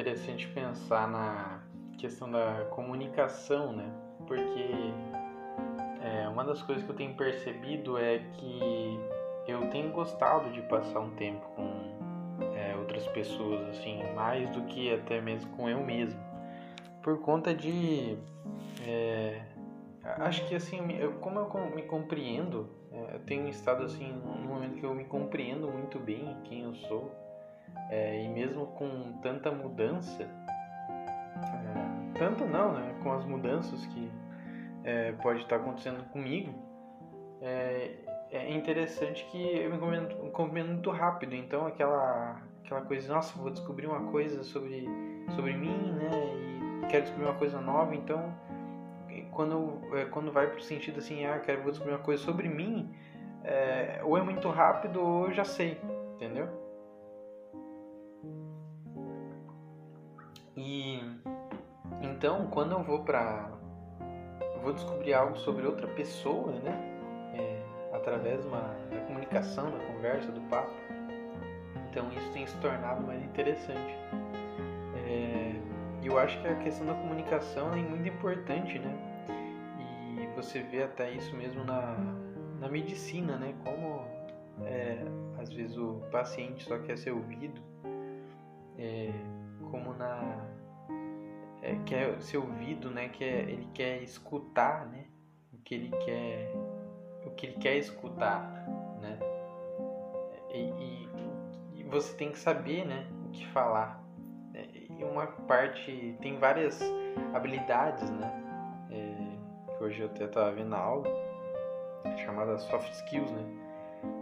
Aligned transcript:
interessante 0.00 0.48
pensar 0.48 1.06
na 1.06 1.60
questão 1.98 2.30
da 2.30 2.66
comunicação, 2.70 3.72
né? 3.72 3.92
Porque 4.26 4.70
é, 6.02 6.26
uma 6.28 6.42
das 6.42 6.62
coisas 6.62 6.82
que 6.82 6.90
eu 6.90 6.96
tenho 6.96 7.14
percebido 7.14 7.98
é 7.98 8.18
que 8.18 8.98
eu 9.46 9.68
tenho 9.68 9.90
gostado 9.92 10.50
de 10.52 10.62
passar 10.62 11.00
um 11.00 11.10
tempo 11.10 11.46
com 11.54 11.68
é, 12.56 12.74
outras 12.76 13.06
pessoas, 13.08 13.60
assim, 13.68 14.02
mais 14.14 14.48
do 14.50 14.62
que 14.62 14.92
até 14.94 15.20
mesmo 15.20 15.50
com 15.54 15.68
eu 15.68 15.84
mesmo. 15.84 16.18
Por 17.02 17.20
conta 17.20 17.54
de. 17.54 18.16
É, 18.86 19.42
acho 20.02 20.46
que 20.48 20.54
assim, 20.54 20.92
eu, 20.92 21.12
como 21.14 21.38
eu 21.38 21.74
me 21.74 21.82
compreendo, 21.82 22.70
é, 22.90 23.16
eu 23.16 23.20
tenho 23.20 23.48
estado 23.48 23.84
assim, 23.84 24.10
num 24.10 24.48
momento 24.48 24.76
que 24.76 24.84
eu 24.84 24.94
me 24.94 25.04
compreendo 25.04 25.70
muito 25.70 25.98
bem 25.98 26.36
quem 26.44 26.62
eu 26.62 26.74
sou, 26.74 27.29
é, 27.90 28.22
e 28.22 28.28
mesmo 28.28 28.66
com 28.68 29.12
tanta 29.22 29.50
mudança, 29.50 30.22
é, 30.22 32.18
tanto 32.18 32.44
não, 32.44 32.72
né, 32.72 32.94
com 33.02 33.12
as 33.12 33.24
mudanças 33.24 33.84
que 33.86 34.10
é, 34.84 35.12
pode 35.12 35.40
estar 35.40 35.56
acontecendo 35.56 36.04
comigo, 36.10 36.54
é, 37.40 37.96
é 38.30 38.50
interessante 38.54 39.24
que 39.30 39.42
eu 39.42 39.70
me 39.70 40.30
compreendo 40.30 40.72
muito 40.72 40.90
rápido, 40.90 41.34
então 41.34 41.66
aquela 41.66 42.40
aquela 42.64 42.82
coisa, 42.82 43.12
nossa, 43.12 43.36
vou 43.36 43.50
descobrir 43.50 43.88
uma 43.88 44.12
coisa 44.12 44.44
sobre, 44.44 44.88
sobre 45.34 45.54
mim, 45.54 45.92
né? 45.92 46.84
E 46.84 46.86
quero 46.86 47.02
descobrir 47.02 47.26
uma 47.26 47.34
coisa 47.34 47.60
nova, 47.60 47.96
então 47.96 48.32
quando, 49.32 49.80
é, 49.96 50.04
quando 50.04 50.30
vai 50.30 50.46
pro 50.48 50.60
sentido 50.60 50.98
assim, 50.98 51.24
ah, 51.24 51.38
quero 51.40 51.62
vou 51.62 51.70
descobrir 51.70 51.94
uma 51.94 52.02
coisa 52.02 52.22
sobre 52.22 52.48
mim, 52.48 52.94
é, 53.42 54.00
ou 54.04 54.16
é 54.16 54.22
muito 54.22 54.48
rápido 54.48 55.00
ou 55.00 55.26
eu 55.26 55.32
já 55.32 55.44
sei, 55.44 55.80
entendeu? 56.14 56.48
E 60.60 61.00
então, 62.02 62.48
quando 62.50 62.72
eu 62.72 62.82
vou 62.82 63.02
pra. 63.02 63.50
vou 64.62 64.72
descobrir 64.72 65.14
algo 65.14 65.36
sobre 65.38 65.66
outra 65.66 65.86
pessoa, 65.88 66.52
né? 66.60 66.78
É, 67.34 67.96
através 67.96 68.44
uma, 68.44 68.76
da 68.90 69.00
comunicação, 69.06 69.70
da 69.70 69.78
conversa, 69.86 70.30
do 70.30 70.40
papo 70.42 70.70
então 71.90 72.08
isso 72.12 72.30
tem 72.32 72.46
se 72.46 72.56
tornado 72.58 73.04
mais 73.04 73.22
interessante. 73.22 73.94
É, 75.06 75.52
eu 76.02 76.18
acho 76.18 76.40
que 76.40 76.46
a 76.46 76.54
questão 76.56 76.86
da 76.86 76.94
comunicação 76.94 77.72
é 77.72 77.82
muito 77.82 78.08
importante, 78.08 78.78
né? 78.78 78.96
E 80.20 80.26
você 80.36 80.60
vê 80.62 80.84
até 80.84 81.10
isso 81.10 81.34
mesmo 81.36 81.64
na, 81.64 81.96
na 82.60 82.68
medicina, 82.68 83.36
né? 83.36 83.54
Como 83.64 84.04
é, 84.64 85.04
às 85.38 85.52
vezes 85.52 85.76
o 85.76 86.00
paciente 86.12 86.64
só 86.64 86.78
quer 86.78 86.96
ser 86.96 87.10
ouvido, 87.10 87.60
é, 88.78 89.10
quer 91.90 92.20
ser 92.22 92.38
ouvido, 92.38 92.90
né? 92.90 93.08
Que 93.08 93.24
ele 93.24 93.68
quer 93.74 94.02
escutar, 94.02 94.86
né? 94.86 95.04
O 95.52 95.58
que 95.58 95.74
ele 95.74 95.90
quer, 96.04 96.52
o 97.26 97.30
que 97.30 97.46
ele 97.46 97.58
quer 97.58 97.76
escutar, 97.76 98.42
né? 99.00 99.18
E, 100.52 101.08
e 101.76 101.84
você 101.90 102.16
tem 102.16 102.30
que 102.30 102.38
saber, 102.38 102.86
né, 102.86 103.04
o 103.26 103.30
que 103.30 103.46
falar. 103.48 104.00
É, 104.54 104.64
e 104.98 105.04
uma 105.04 105.26
parte 105.26 106.16
tem 106.20 106.38
várias 106.38 106.80
habilidades, 107.34 108.08
né, 108.10 108.32
é, 108.90 109.76
que 109.76 109.84
hoje 109.84 110.00
eu 110.00 110.06
até 110.06 110.24
estava 110.24 110.52
vendo 110.52 110.68
na 110.68 110.78
aula, 110.78 111.08
chamadas 112.24 112.62
soft 112.62 112.90
skills, 112.92 113.30
né. 113.32 113.44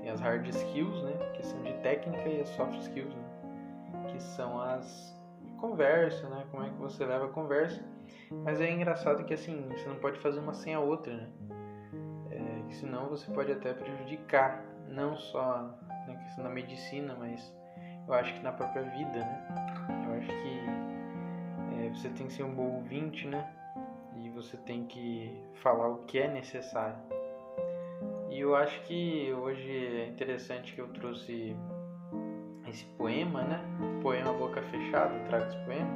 Tem 0.00 0.10
as 0.10 0.20
hard 0.20 0.46
skills, 0.48 1.02
né, 1.02 1.12
que 1.34 1.46
são 1.46 1.62
de 1.62 1.74
técnica 1.74 2.28
e 2.28 2.40
as 2.40 2.48
soft 2.50 2.78
skills, 2.78 3.14
né, 3.14 3.24
que 4.10 4.20
são 4.22 4.58
as 4.58 5.19
conversa, 5.60 6.28
né, 6.28 6.44
como 6.50 6.64
é 6.64 6.70
que 6.70 6.76
você 6.76 7.04
leva 7.04 7.26
a 7.26 7.28
conversa. 7.28 7.82
Mas 8.30 8.60
é 8.60 8.70
engraçado 8.70 9.24
que 9.24 9.34
assim, 9.34 9.68
você 9.68 9.88
não 9.88 9.96
pode 9.96 10.18
fazer 10.20 10.40
uma 10.40 10.54
sem 10.54 10.74
a 10.74 10.80
outra, 10.80 11.14
né? 11.14 11.28
É, 12.30 12.72
senão 12.72 13.08
você 13.08 13.30
pode 13.32 13.52
até 13.52 13.72
prejudicar 13.72 14.64
não 14.88 15.16
só 15.16 15.76
na 16.06 16.14
questão 16.16 16.44
da 16.44 16.50
medicina, 16.50 17.14
mas 17.18 17.52
eu 18.06 18.14
acho 18.14 18.32
que 18.34 18.40
na 18.40 18.52
própria 18.52 18.82
vida, 18.82 19.18
né? 19.18 20.04
Eu 20.06 20.14
acho 20.14 20.28
que 20.28 21.84
é, 21.84 21.88
você 21.90 22.08
tem 22.10 22.26
que 22.26 22.32
ser 22.32 22.44
um 22.44 22.54
bom 22.54 22.76
ouvinte, 22.76 23.26
né? 23.26 23.48
E 24.16 24.30
você 24.30 24.56
tem 24.58 24.84
que 24.84 25.42
falar 25.62 25.88
o 25.88 26.04
que 26.04 26.18
é 26.18 26.28
necessário. 26.28 26.96
E 28.30 28.40
eu 28.40 28.54
acho 28.54 28.80
que 28.82 29.32
hoje 29.32 29.70
é 29.70 30.06
interessante 30.06 30.72
que 30.72 30.80
eu 30.80 30.88
trouxe 30.88 31.56
esse 32.70 32.84
poema, 32.96 33.42
né? 33.42 33.60
Poema 34.02 34.32
Boca 34.32 34.62
Fechada, 34.62 35.12
trago 35.28 35.46
esse 35.46 35.58
poema 35.64 35.90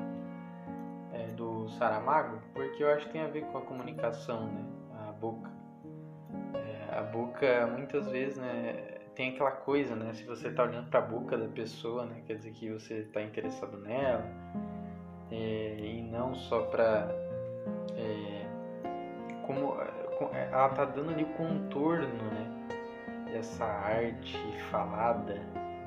é, 1.13 1.27
do 1.29 1.69
Saramago, 1.71 2.39
porque 2.53 2.83
eu 2.83 2.91
acho 2.91 3.07
que 3.07 3.13
tem 3.13 3.23
a 3.23 3.29
ver 3.29 3.45
com 3.47 3.59
a 3.59 3.63
comunicação, 3.63 4.47
né? 4.47 4.65
A 5.09 5.13
boca. 5.13 5.51
É, 6.55 6.99
a 6.99 7.03
boca, 7.03 7.67
muitas 7.67 8.07
vezes, 8.09 8.37
né? 8.37 8.95
tem 9.15 9.31
aquela 9.31 9.53
coisa, 9.53 9.95
né? 9.95 10.13
Se 10.13 10.25
você 10.25 10.51
tá 10.51 10.65
olhando 10.65 10.91
para 10.91 10.99
a 10.99 11.03
boca 11.03 11.37
da 11.37 11.49
pessoa, 11.49 12.05
né? 12.05 12.23
Quer 12.27 12.37
dizer 12.37 12.53
que 12.53 12.71
você 12.71 13.01
está 13.01 13.23
interessado 13.23 13.79
nela 13.79 14.25
é, 15.31 15.77
e 15.79 16.03
não 16.03 16.35
só 16.35 16.63
para 16.63 17.09
é, 17.97 18.47
como 19.47 19.77
é, 20.33 20.49
ela 20.51 20.69
tá 20.71 20.85
dando 20.85 21.11
ali 21.11 21.25
o 21.25 21.35
contorno, 21.35 22.07
né? 22.07 22.51
Dessa 23.33 23.65
arte 23.65 24.39
falada, 24.71 25.35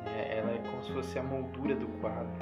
né? 0.06 0.38
Ela 0.38 0.54
se 0.88 0.94
fosse 0.94 1.20
a 1.20 1.24
moldura 1.24 1.76
do 1.76 1.88
quadro, 2.00 2.34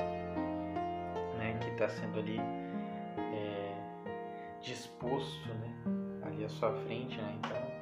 né? 1.38 1.58
Que 1.60 1.70
está 1.72 1.90
sendo 1.90 2.20
ali 2.20 2.40
é, 2.40 3.76
disposto, 4.62 5.50
né? 5.56 5.74
Ali 6.24 6.46
à 6.46 6.50
sua 6.50 6.72
frente, 6.72 7.18
né? 7.18 7.36
Então 7.40 7.76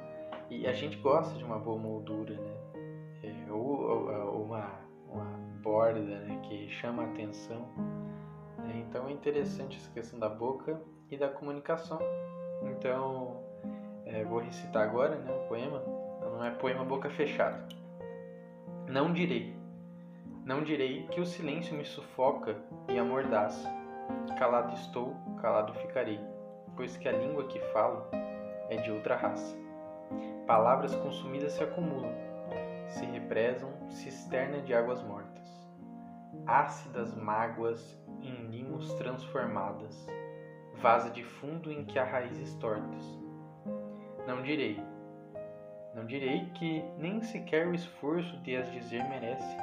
e 0.50 0.66
a 0.66 0.72
gente 0.72 0.96
gosta 0.98 1.36
de 1.36 1.44
uma 1.44 1.58
boa 1.58 1.78
moldura, 1.78 2.34
né? 2.34 2.54
ou, 3.50 4.08
ou 4.08 4.44
uma, 4.44 4.70
uma 5.08 5.24
borda 5.62 6.00
né, 6.00 6.40
que 6.42 6.68
chama 6.68 7.02
a 7.02 7.06
atenção. 7.06 7.66
Né? 8.58 8.84
Então 8.86 9.08
é 9.08 9.12
interessante 9.12 9.78
essa 9.78 9.90
questão 9.90 10.18
da 10.18 10.28
boca 10.28 10.80
e 11.10 11.16
da 11.16 11.28
comunicação. 11.28 11.98
Então 12.62 13.42
é, 14.04 14.24
vou 14.24 14.38
recitar 14.38 14.82
agora 14.82 15.16
né, 15.16 15.32
o 15.32 15.48
poema. 15.48 15.82
Não 16.20 16.44
é 16.44 16.50
poema 16.50 16.84
boca 16.84 17.08
fechada. 17.10 17.66
Não 18.88 19.12
direi, 19.12 19.56
não 20.44 20.62
direi 20.62 21.06
que 21.06 21.20
o 21.20 21.26
silêncio 21.26 21.74
me 21.74 21.84
sufoca 21.84 22.56
e 22.88 22.98
amordaça. 22.98 23.66
Calado 24.38 24.74
estou, 24.74 25.16
calado 25.40 25.72
ficarei, 25.74 26.20
pois 26.76 26.96
que 26.98 27.08
a 27.08 27.12
língua 27.12 27.46
que 27.46 27.58
falo 27.72 28.06
é 28.68 28.76
de 28.76 28.90
outra 28.90 29.16
raça. 29.16 29.56
Palavras 30.46 30.94
consumidas 30.96 31.52
se 31.52 31.64
acumulam, 31.64 32.12
se 32.88 33.06
represam 33.06 33.70
cisterna 33.88 34.60
de 34.60 34.74
águas 34.74 35.02
mortas, 35.02 35.66
ácidas 36.46 37.14
mágoas 37.14 37.98
em 38.20 38.34
limos 38.48 38.92
transformadas, 38.94 40.06
vaza 40.74 41.08
de 41.08 41.24
fundo 41.24 41.72
em 41.72 41.86
que 41.86 41.98
há 41.98 42.04
raízes 42.04 42.54
tortas. 42.56 43.18
Não 44.26 44.42
direi, 44.42 44.78
não 45.94 46.04
direi 46.04 46.50
que 46.50 46.84
nem 46.98 47.22
sequer 47.22 47.66
o 47.66 47.74
esforço 47.74 48.36
de 48.38 48.56
as 48.56 48.70
dizer 48.70 49.02
merece, 49.08 49.56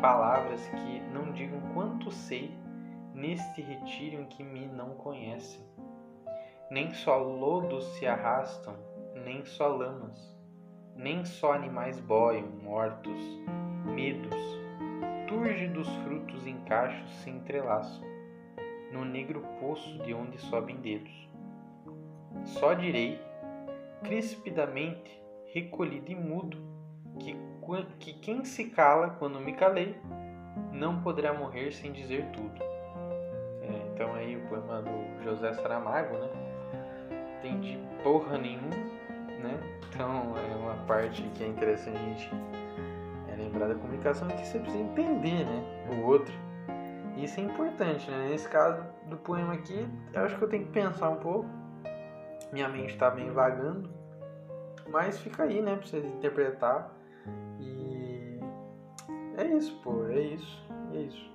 palavras 0.00 0.66
que 0.68 1.00
não 1.12 1.32
digam 1.32 1.60
quanto 1.74 2.10
sei 2.10 2.56
neste 3.14 3.60
retiro 3.60 4.22
em 4.22 4.26
que 4.26 4.42
me 4.42 4.66
não 4.66 4.90
conhecem. 4.96 5.64
Nem 6.70 6.92
só 6.92 7.18
lodos 7.18 7.84
se 7.96 8.06
arrastam, 8.06 8.74
nem 9.24 9.44
só 9.44 9.68
lamas 9.68 10.32
nem 10.96 11.24
só 11.24 11.52
animais 11.52 11.98
boiam, 12.00 12.46
mortos, 12.62 13.20
medos, 13.94 14.36
túrgidos 15.26 15.88
frutos 16.04 16.46
em 16.46 16.58
cachos 16.64 17.10
se 17.22 17.30
entrelaçam, 17.30 18.04
no 18.92 19.04
negro 19.04 19.42
poço 19.58 19.98
de 20.02 20.12
onde 20.12 20.38
sobem 20.38 20.76
dedos. 20.76 21.28
Só 22.44 22.74
direi, 22.74 23.20
crispidamente, 24.04 25.22
recolhido 25.54 26.10
e 26.10 26.14
mudo, 26.14 26.58
que 27.98 28.12
quem 28.14 28.44
se 28.44 28.66
cala 28.66 29.10
quando 29.18 29.40
me 29.40 29.52
calei, 29.52 29.96
não 30.72 31.00
poderá 31.00 31.32
morrer 31.32 31.72
sem 31.72 31.92
dizer 31.92 32.26
tudo. 32.32 32.62
É, 33.62 33.92
então 33.92 34.14
aí 34.14 34.36
o 34.36 34.48
poema 34.48 34.82
do 34.82 35.22
José 35.22 35.52
Saramago, 35.54 36.18
né? 36.18 36.28
Tem 37.40 37.60
de 37.60 37.78
porra 38.02 38.38
nenhuma 38.38 39.02
né? 39.42 39.60
Então 39.88 40.34
é 40.38 40.56
uma 40.56 40.74
parte 40.86 41.22
que 41.34 41.44
é 41.44 41.48
interessante 41.48 41.96
a 41.96 42.00
gente 42.00 42.30
é 43.28 43.36
lembrar 43.36 43.68
da 43.68 43.74
comunicação 43.74 44.28
que 44.28 44.46
você 44.46 44.58
precisa 44.58 44.82
entender, 44.82 45.44
né? 45.44 45.88
O 45.90 46.06
outro. 46.06 46.32
Isso 47.16 47.40
é 47.40 47.42
importante, 47.42 48.10
né? 48.10 48.28
Nesse 48.30 48.48
caso 48.48 48.82
do 49.06 49.16
poema 49.18 49.54
aqui, 49.54 49.86
eu 50.12 50.24
acho 50.24 50.36
que 50.36 50.42
eu 50.42 50.48
tenho 50.48 50.64
que 50.64 50.72
pensar 50.72 51.10
um 51.10 51.16
pouco. 51.16 51.48
Minha 52.52 52.68
mente 52.68 52.92
está 52.92 53.10
bem 53.10 53.30
vagando, 53.30 53.90
mas 54.88 55.18
fica 55.18 55.42
aí, 55.44 55.60
né? 55.60 55.76
Pra 55.76 55.86
vocês 55.86 56.04
interpretar. 56.04 56.90
E 57.60 58.40
é 59.36 59.56
isso, 59.56 59.74
pô, 59.82 60.06
é 60.08 60.20
isso, 60.20 60.62
é 60.94 61.02
isso. 61.02 61.30